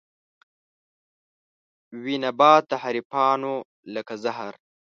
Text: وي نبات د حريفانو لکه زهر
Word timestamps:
وي 2.01 2.15
نبات 2.25 2.63
د 2.67 2.71
حريفانو 2.83 3.53
لکه 3.95 4.13
زهر 4.23 4.53